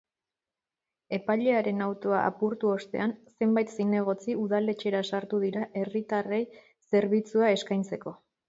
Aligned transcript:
Epailearen 1.17 1.83
autoa 1.87 2.21
apurtu 2.29 2.71
ostean, 2.77 3.13
zenbait 3.35 3.75
zinegotzi 3.75 4.39
udaletxera 4.47 5.05
sartu 5.13 5.45
dira 5.47 5.69
hiritarrei 5.83 6.43
zerbitzua 6.95 7.57
eskaintzeko. 7.59 8.21